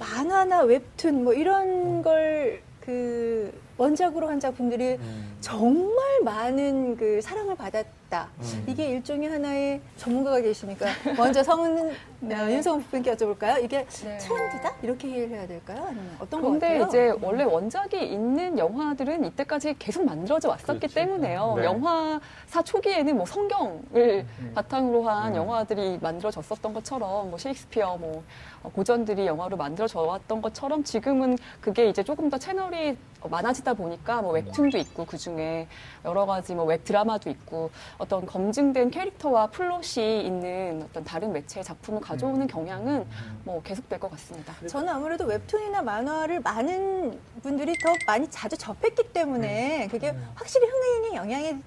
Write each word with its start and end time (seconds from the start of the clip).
만화나 0.00 0.62
웹툰 0.62 1.22
뭐 1.22 1.32
이런 1.32 2.02
걸 2.02 2.70
그 2.90 3.52
원작으로 3.76 4.28
한 4.28 4.40
작품들이 4.40 4.94
음. 4.94 5.36
정말 5.40 6.20
많은 6.24 6.96
그 6.96 7.20
사랑을 7.22 7.54
받았 7.54 7.84
다. 8.10 8.28
음. 8.40 8.64
이게 8.66 8.88
일종의 8.88 9.30
하나의 9.30 9.80
전문가가 9.96 10.40
계시니까 10.40 10.86
먼저 11.16 11.44
성은 11.44 11.92
네. 12.22 12.38
어, 12.38 12.50
윤성훈 12.50 12.82
부님께 12.82 13.14
여쭤볼까요? 13.14 13.64
이게 13.64 13.86
네. 13.86 14.18
트렌드다? 14.18 14.74
이렇게 14.82 15.08
이해를 15.08 15.30
해야 15.30 15.46
될까요? 15.46 15.86
아니면 15.86 16.16
어떤 16.18 16.42
같아요? 16.42 16.84
이제 16.84 17.14
원래 17.22 17.44
원작이 17.44 17.98
있는 17.98 18.58
영화들은 18.58 19.24
이때까지 19.24 19.76
계속 19.78 20.04
만들어져 20.04 20.50
왔었기 20.50 20.80
그렇지. 20.80 20.94
때문에요. 20.94 21.54
네. 21.56 21.64
영화사 21.64 22.62
초기에는 22.62 23.16
뭐 23.16 23.24
성경을 23.24 24.26
음. 24.40 24.52
바탕으로 24.54 25.08
한 25.08 25.32
음. 25.32 25.36
영화들이 25.36 25.98
만들어졌었던 26.02 26.74
것처럼 26.74 27.30
뭐 27.30 27.38
셰익스피어 27.38 27.96
뭐 27.96 28.22
어, 28.62 28.68
고전들이 28.68 29.26
영화로 29.26 29.56
만들어져 29.56 30.00
왔던 30.00 30.42
것처럼 30.42 30.84
지금은 30.84 31.38
그게 31.62 31.88
이제 31.88 32.02
조금 32.02 32.28
더 32.28 32.36
채널이 32.36 32.98
많아지다 33.22 33.74
보니까 33.74 34.20
뭐 34.20 34.32
웹툰도 34.32 34.76
있고 34.78 35.06
그 35.06 35.16
중에 35.16 35.68
여러 36.04 36.26
가지 36.26 36.54
뭐 36.54 36.64
웹 36.64 36.84
드라마도 36.84 37.30
있고 37.30 37.70
어떤 38.00 38.24
검증된 38.24 38.90
캐릭터와 38.90 39.48
플롯이 39.48 40.24
있는 40.24 40.82
어떤 40.88 41.04
다른 41.04 41.32
매체의 41.34 41.62
작품을 41.62 42.00
가져오는 42.00 42.46
경향은 42.46 43.06
뭐 43.44 43.62
계속될 43.62 44.00
것 44.00 44.10
같습니다. 44.12 44.54
저는 44.66 44.88
아무래도 44.88 45.26
웹툰이나 45.26 45.82
만화를 45.82 46.40
많은 46.40 47.20
분들이 47.42 47.74
더 47.78 47.94
많이 48.06 48.26
자주 48.30 48.56
접했기 48.56 49.12
때문에 49.12 49.88
그게 49.90 50.14
확실히 50.34 50.66
흥행에 50.66 51.14
영향이 51.16 51.58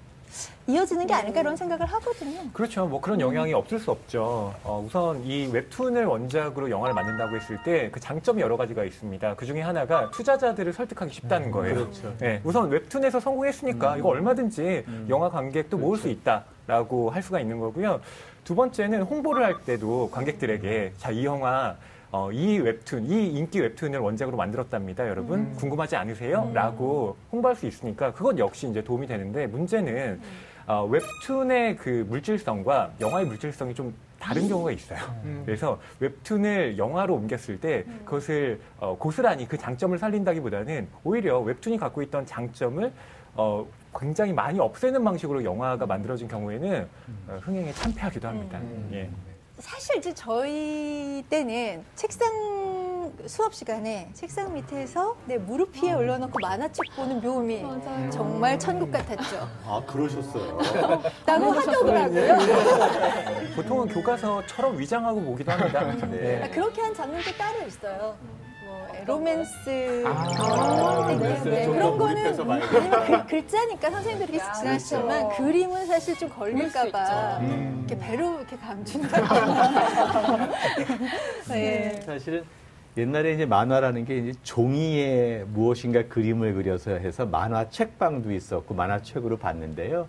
이어지는 0.68 1.06
게 1.08 1.14
아닐까 1.14 1.42
이런 1.42 1.56
생각을 1.56 1.86
하거든요. 1.86 2.40
그렇죠. 2.54 2.86
뭐 2.86 3.02
그런 3.02 3.20
영향이 3.20 3.54
없을 3.54 3.80
수 3.80 3.92
없죠. 3.92 4.54
어, 4.64 4.84
우선 4.86 5.24
이 5.26 5.48
웹툰을 5.52 6.06
원작으로 6.06 6.70
영화를 6.70 6.94
만든다고 6.96 7.36
했을 7.36 7.62
때 7.64 7.90
그 7.92 8.00
장점이 8.00 8.42
여러 8.42 8.56
가지가 8.58 8.84
있습니다. 8.86 9.36
그 9.36 9.46
중에 9.46 9.62
하나가 9.62 10.10
투자자들을 10.12 10.72
설득하기 10.74 11.14
쉽다는 11.14 11.52
거예요. 11.52 11.76
그렇죠. 11.76 12.16
네, 12.20 12.40
우선 12.44 12.70
웹툰에서 12.70 13.20
성공했으니까 13.20 13.98
이거 13.98 14.10
얼마든지 14.10 14.86
영화 15.10 15.30
관객도 15.30 15.78
모을 15.78 15.98
수 15.98 16.08
있다라고 16.08 17.10
할 17.10 17.22
수가 17.22 17.40
있는 17.40 17.60
거고요. 17.60 18.00
두 18.44 18.56
번째는 18.56 19.04
홍보를 19.04 19.44
할 19.44 19.62
때도 19.66 20.10
관객들에게 20.12 20.94
자, 20.98 21.12
이 21.12 21.26
영화 21.26 21.76
어, 22.14 22.32
이 22.32 22.60
웹툰, 22.60 23.06
이 23.06 23.28
인기 23.40 23.60
웹툰을 23.60 23.98
원작으로 23.98 24.38
만들었답니다, 24.38 25.10
여러분. 25.10 25.52
궁금하지 25.56 25.96
않으세요? 25.96 26.52
라고 26.54 27.18
홍보할 27.32 27.56
수 27.56 27.66
있으니까 27.66 28.14
그것 28.14 28.38
역시 28.38 28.70
이제 28.70 28.84
도움이 28.84 29.08
되는데 29.08 29.48
문제는 29.48 30.22
어, 30.68 30.86
웹툰의 30.86 31.76
그 31.76 32.06
물질성과 32.08 32.92
영화의 33.02 33.26
물질성이 33.26 33.74
좀 33.74 33.96
다른 34.20 34.48
경우가 34.48 34.72
있어요. 34.72 35.00
그래서 35.44 35.80
웹툰을 36.00 36.78
영화로 36.78 37.16
옮겼을 37.16 37.60
때 37.60 37.84
그것을 38.06 38.62
어, 38.78 38.96
고스란히 38.96 39.48
그 39.48 39.58
장점을 39.58 39.98
살린다기보다는 39.98 40.88
오히려 41.04 41.40
웹툰이 41.40 41.80
갖고 41.80 42.04
있던 42.04 42.28
장점을 42.28 42.92
어, 43.34 43.66
굉장히 44.00 44.34
많이 44.34 44.60
없애는 44.60 45.04
방식으로 45.04 45.44
영화가 45.44 45.88
만들어진 45.88 46.28
경우에는 46.28 46.88
어, 47.28 47.40
흥행에 47.42 47.74
참패하기도 47.74 48.28
합니다. 48.28 48.60
예. 48.92 49.10
사실 49.64 49.96
이제 49.98 50.14
저희 50.14 51.24
때는 51.30 51.86
책상 51.96 53.14
수업 53.26 53.56
시간에 53.56 54.10
책상 54.14 54.54
밑에서 54.54 55.16
내 55.26 55.38
무릎 55.38 55.82
위에 55.82 55.94
올려놓고 55.94 56.38
만화책 56.42 56.84
보는 56.98 57.22
묘미 57.22 57.64
정말 58.12 58.60
천국 58.60 58.92
같았죠. 58.92 59.48
아 59.66 59.82
그러셨어요. 59.88 60.58
라고 61.26 61.52
하더라고요. 61.52 62.38
보통은 63.56 63.88
교과서처럼 63.88 64.78
위장하고 64.78 65.22
보기도 65.22 65.54
합니다. 65.54 65.82
네. 66.08 66.44
아, 66.44 66.50
그렇게 66.52 66.82
한 66.82 66.94
장면도 66.94 67.32
따로 67.38 67.66
있어요. 67.66 68.18
뭐 68.74 68.88
에, 68.96 69.04
로맨스 69.06 70.04
아, 70.08 70.26
그런 70.26 71.20
로맨스 71.20 71.48
네, 71.48 71.66
좀더 71.66 71.98
그런 71.98 71.98
거는 71.98 72.52
아니면 72.52 73.06
글, 73.06 73.26
글자니까 73.28 73.92
선생님들이 73.92 74.38
이렇게 74.38 74.54
지나치지만 74.54 75.08
그렇죠. 75.08 75.44
그림은 75.44 75.86
사실 75.86 76.18
좀 76.18 76.30
걸릴까봐 76.30 77.38
음. 77.42 77.86
이렇게 77.88 78.04
배로 78.04 78.40
이렇게 78.40 78.58
감춘다. 78.58 80.50
네. 81.50 82.02
사실은 82.02 82.44
옛날에 82.98 83.34
이제 83.34 83.46
만화라는 83.46 84.06
게 84.06 84.18
이제 84.18 84.34
종이에 84.42 85.46
무엇인가 85.48 86.08
그림을 86.08 86.56
그려서 86.56 86.92
해서 86.92 87.26
만화 87.28 87.70
책방도 87.70 88.32
있었고 88.32 88.74
만화책으로 88.74 89.38
봤는데요. 89.38 90.08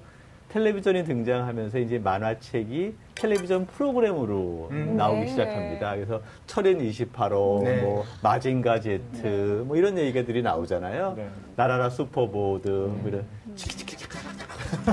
텔레비전이 0.50 1.04
등장하면서 1.04 1.78
이제 1.78 1.98
만화책이 1.98 2.94
텔레비전 3.14 3.66
프로그램으로 3.66 4.68
음. 4.70 4.96
나오기 4.96 5.20
네. 5.20 5.26
시작합니다. 5.26 5.94
그래서 5.94 6.20
철인 6.46 6.78
28호, 6.78 7.64
네. 7.64 7.82
뭐 7.82 8.04
마징가 8.22 8.80
제트, 8.80 9.64
뭐 9.66 9.76
이런 9.76 9.98
얘기들이 9.98 10.42
나오잖아요. 10.42 11.14
네. 11.16 11.28
나라라 11.56 11.90
슈퍼보드, 11.90 12.68
뭐 12.68 13.02
이런 13.06 13.24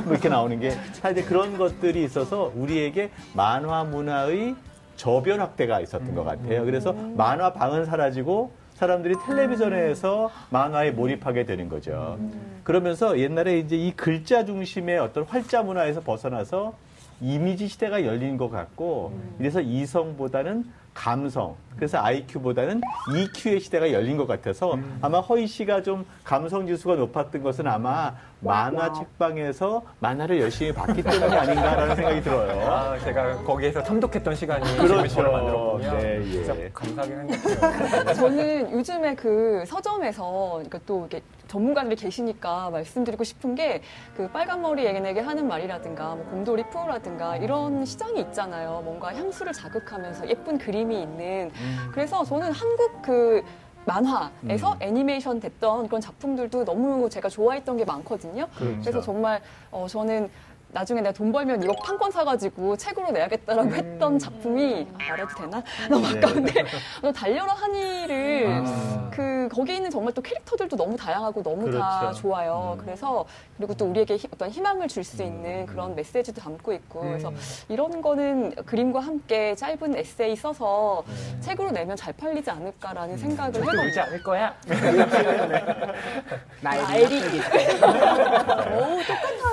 뭐 0.04 0.14
이렇게 0.14 0.30
나오는 0.30 0.60
게 0.60 0.72
사실 0.94 1.26
그런 1.26 1.58
것들이 1.58 2.04
있어서 2.04 2.52
우리에게 2.56 3.12
만화 3.34 3.84
문화의 3.84 4.56
저변 4.96 5.40
확대가 5.40 5.80
있었던 5.80 6.14
것 6.14 6.24
같아요. 6.24 6.64
그래서 6.66 6.94
만화 6.94 7.54
방은 7.54 7.86
사라지고 7.86 8.52
사람들이 8.82 9.14
텔레비전에서 9.28 10.32
만화에 10.50 10.90
몰입하게 10.90 11.46
되는 11.46 11.70
거죠. 11.70 12.18
그러면서 12.64 13.20
옛날에 13.20 13.60
이제 13.60 13.76
이 13.76 13.92
글자 13.92 14.44
중심의 14.44 14.98
어떤 14.98 15.24
활자 15.24 15.62
문화에서 15.62 16.02
벗어나서 16.02 16.74
이미지 17.22 17.68
시대가 17.68 18.04
열린 18.04 18.38
것 18.38 18.50
같고 18.50 19.14
이래서 19.38 19.62
이성보다는 19.62 20.66
감성 20.96 21.56
그래서 21.76 22.00
IQ보다는 22.04 22.82
EQ의 23.16 23.60
시대가 23.60 23.92
열린 23.92 24.18
것 24.18 24.28
같아서 24.28 24.78
아마 25.02 25.20
허희 25.20 25.48
씨가 25.48 25.82
좀 25.84 26.06
감성 26.24 26.68
지수가 26.68 26.96
높았던 26.96 27.42
것은 27.44 27.68
아마 27.68 28.14
만화 28.40 28.92
책방에서 28.92 29.84
만화를 30.00 30.42
열심히 30.42 30.74
봤기 30.74 31.02
때문이 31.04 31.34
아닌가라는 31.34 31.96
생각이 31.96 32.22
들어요. 32.22 32.72
아, 32.72 32.98
제가 33.00 33.44
거기에서 33.44 33.84
참독했던 33.84 34.36
시간이 34.36 34.78
그렇죠. 34.78 35.22
만들었군요. 35.22 35.92
네, 35.98 36.20
예. 36.26 36.32
진짜 36.32 36.56
감사하긴 36.74 37.28
생각해요. 37.38 38.14
저는 38.16 38.72
요즘에 38.72 39.16
그 39.16 39.64
서점에서 39.68 40.50
그러니까 40.54 40.80
또 40.86 41.00
이렇게 41.02 41.22
전문가들이 41.48 41.96
계시니까 41.98 42.70
말씀드리고 42.70 43.24
싶은 43.24 43.56
게 43.56 43.82
그 44.16 44.28
빨간 44.30 44.62
머리 44.62 44.86
애견에게 44.86 45.22
하는 45.22 45.48
말이라든가 45.48 46.16
뭐 46.16 46.26
곰돌이 46.26 46.64
푸우라든가 46.70 47.38
이런 47.38 47.86
시장이 47.86 48.20
있잖아요. 48.22 48.82
뭔가 48.84 49.14
향수를 49.16 49.54
자극하면서 49.54 50.28
예쁜 50.30 50.58
그림이 50.58 51.02
있는. 51.02 51.52
그래서 51.92 52.24
저는 52.24 52.52
한국 52.52 53.02
그 53.02 53.44
만화에서 53.86 54.78
애니메이션 54.80 55.40
됐던 55.40 55.88
그런 55.88 56.02
작품들도 56.02 56.66
너무 56.66 57.10
제가 57.10 57.30
좋아했던 57.30 57.78
게 57.78 57.86
많거든요. 57.86 58.48
그렇죠. 58.56 58.80
그래서 58.82 59.02
정말 59.02 59.42
어, 59.72 59.88
저는 59.90 60.30
나중에 60.74 61.02
내가 61.02 61.14
돈 61.14 61.32
벌면 61.32 61.62
이거 61.64 61.74
판권 61.84 62.12
사가지고 62.12 62.78
책으로 62.78 63.12
내야겠다라고 63.12 63.70
했던 63.72 64.18
작품이 64.20 64.88
아, 64.94 65.10
말해도 65.10 65.36
되나? 65.36 65.64
너무 65.90 66.08
네. 66.12 66.18
아까운데 66.18 66.66
어, 67.04 67.12
달려라 67.12 67.54
하니를 67.54 68.64
아. 68.66 69.10
그 69.14 69.50
거기 69.52 69.76
있는 69.76 69.90
정말 69.90 70.14
또 70.14 70.22
캐릭터들도 70.22 70.76
너무 70.78 70.96
다양하고 70.96 71.44
너무 71.44 71.70
다 71.72 72.00
그렇죠. 72.02 72.22
좋아요. 72.22 72.78
그래서 72.82 73.26
그리고 73.58 73.74
또 73.74 73.86
우리에게 73.86 74.16
히- 74.16 74.30
어떤 74.34 74.50
희망을 74.50 74.88
줄 74.88 75.02
음. 75.02 75.04
수 75.12 75.24
있는 75.24 75.66
그런 75.66 75.94
메시지도 75.96 76.40
담고 76.40 76.72
있고 76.74 77.02
그래서 77.02 77.34
이런 77.68 78.02
거는 78.02 78.54
그림과 78.66 79.00
함께 79.02 79.56
짧은 79.56 79.98
에세이 79.98 80.36
써서 80.38 81.04
네. 81.08 81.40
책으로 81.42 81.72
내면 81.72 81.98
잘 81.98 82.14
팔리지 82.14 82.50
음. 82.52 82.56
않을까라는 82.58 83.18
생각을 83.18 83.52
절대 83.52 83.68
해봤어요. 83.68 83.88
울지 83.88 84.00
않을 84.00 84.24
거야. 84.24 84.56
나엘이 86.62 87.20
오, 87.20 89.02
똑같아요. 89.08 89.51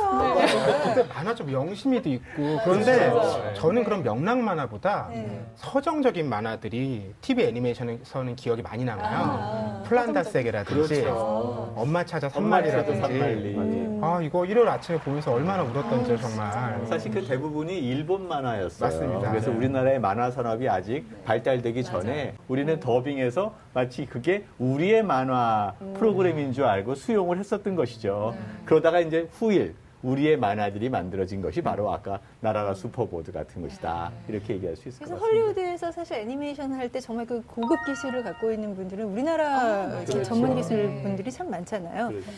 근데 0.98 1.14
만화 1.14 1.34
좀 1.34 1.52
영심이도 1.52 2.08
있고 2.08 2.58
그런데 2.64 3.12
저는 3.54 3.84
그런 3.84 4.02
명랑 4.02 4.44
만화보다 4.44 5.08
네. 5.12 5.44
서정적인 5.54 6.28
만화들이 6.28 7.14
TV 7.20 7.44
애니메이션에서는 7.44 8.34
기억이 8.34 8.62
많이 8.62 8.84
남아요. 8.84 9.08
아, 9.08 9.82
플란다스에게라든지 9.86 11.02
그렇죠. 11.02 11.72
엄마 11.76 12.04
찾아 12.04 12.28
산말이라든지 12.28 13.00
산말리. 13.00 13.98
아 14.00 14.20
이거 14.22 14.44
일요일 14.44 14.68
아침에 14.68 14.98
보면서 14.98 15.32
얼마나 15.32 15.62
울었던지 15.62 16.16
정말 16.20 16.84
사실 16.86 17.12
그 17.12 17.24
대부분이 17.24 17.78
일본 17.78 18.26
만화였어요. 18.26 18.88
맞습니다. 18.88 19.30
그래서 19.30 19.50
네. 19.50 19.56
우리나라의 19.56 20.00
만화 20.00 20.30
산업이 20.30 20.68
아직 20.68 21.04
발달되기 21.24 21.84
전에 21.84 22.34
우리는 22.48 22.80
더빙해서 22.80 23.54
마치 23.72 24.06
그게 24.06 24.44
우리의 24.58 25.02
만화 25.04 25.74
프로그램인 25.96 26.52
줄 26.52 26.64
알고 26.64 26.96
수용을 26.96 27.38
했었던 27.38 27.76
것이죠. 27.76 28.34
그러다가 28.64 29.00
이제 29.00 29.28
후일 29.32 29.74
우리의 30.02 30.36
만화들이 30.36 30.88
만들어진 30.88 31.40
것이 31.42 31.60
바로 31.60 31.92
아까 31.92 32.20
날아라 32.40 32.72
슈퍼보드 32.74 33.32
같은 33.32 33.62
것이다. 33.62 34.12
이렇게 34.28 34.54
얘기할 34.54 34.76
수 34.76 34.88
있을 34.88 35.00
것 35.00 35.06
그래서 35.06 35.14
같습니다. 35.20 35.26
헐리우드에서 35.44 35.92
사실 35.92 36.16
애니메이션 36.18 36.72
할 36.72 36.88
때 36.88 37.00
정말 37.00 37.26
그 37.26 37.42
고급 37.42 37.84
기술을 37.84 38.22
갖고 38.22 38.50
있는 38.52 38.74
분들은 38.74 39.04
우리나라 39.04 40.00
이제 40.02 40.12
그렇죠. 40.14 40.22
전문 40.22 40.54
기술 40.56 40.86
분들이 41.02 41.30
참 41.30 41.50
많잖아요. 41.50 42.08
그렇죠. 42.08 42.30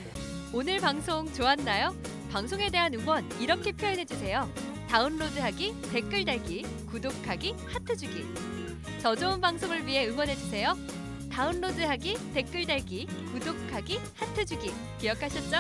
오늘 0.53 0.79
방송 0.81 1.33
좋았나요? 1.33 1.95
방송에 2.33 2.69
대한 2.71 2.93
응원 2.95 3.25
이렇게 3.39 3.71
표현해 3.73 4.05
주세요. 4.05 4.49
다운로드하기, 4.89 5.83
댓글 5.93 6.25
달기, 6.25 6.62
구독하기, 6.91 7.55
하트 7.73 7.97
주기. 7.97 8.25
더 9.03 9.15
좋은 9.15 9.41
방송을 9.41 9.87
위해 9.87 10.09
응원해 10.09 10.35
주세요. 10.35 10.75
다운로드하기, 11.31 12.33
댓글 12.35 12.67
달기, 12.67 13.07
구독하기, 13.33 14.01
하트 14.17 14.45
주기 14.45 14.73
기억하셨죠? 14.99 15.59